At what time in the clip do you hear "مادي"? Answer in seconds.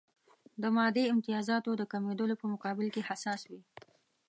0.75-1.05